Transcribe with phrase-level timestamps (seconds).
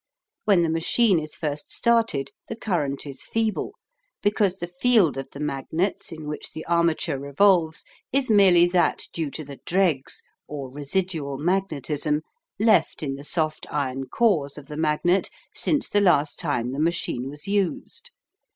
[0.45, 3.75] When the machine is first started the current is feeble,
[4.23, 9.29] because the field of the magnets in which the armature revolves is merely that due
[9.29, 12.23] to the dregs or "residual magnetism"
[12.59, 17.29] left in the soft iron cores of the magnet since the last time the machine
[17.29, 18.09] was used.